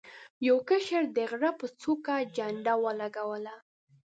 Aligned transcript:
یو 0.47 0.57
کشر 0.69 1.03
د 1.15 1.17
غره 1.29 1.51
په 1.59 1.65
څوکه 1.81 2.15
جنډه 2.35 2.73
ولګوله. 2.83 3.55